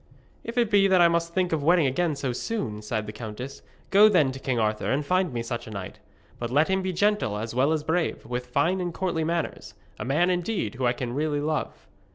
'If 0.43 0.57
it 0.57 0.71
be 0.71 0.87
that 0.87 0.99
I 0.99 1.07
must 1.07 1.31
think 1.31 1.53
of 1.53 1.61
wedding 1.61 1.85
again 1.85 2.15
so 2.15 2.33
soon,' 2.33 2.81
sighed 2.81 3.05
the 3.05 3.11
countess, 3.13 3.61
'go 3.91 4.09
then 4.09 4.31
to 4.31 4.39
King 4.39 4.57
Arthur, 4.57 4.89
and 4.91 5.05
find 5.05 5.31
me 5.31 5.43
such 5.43 5.67
a 5.67 5.69
knight. 5.69 5.99
But 6.39 6.49
let 6.49 6.69
him 6.69 6.81
be 6.81 6.91
gentle 6.91 7.37
as 7.37 7.53
well 7.53 7.71
as 7.71 7.83
brave, 7.83 8.25
with 8.25 8.47
fine 8.47 8.81
and 8.81 8.95
courtly 8.95 9.23
manners 9.23 9.75
a 9.99 10.03
man, 10.05 10.31
indeed, 10.31 10.73
whom 10.73 10.87
I 10.87 10.93
can 10.93 11.13
really 11.13 11.39
love.' 11.39 11.85